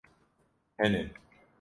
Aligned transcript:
Hene 0.79 1.13